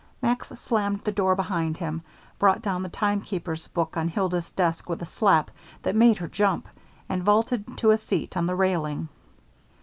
[0.19, 2.01] Max slammed the door behind him,
[2.39, 5.51] brought down the timekeeper's book on Hilda's desk with a slap
[5.83, 6.67] that made her jump,
[7.07, 9.09] and vaulted to a seat on the railing.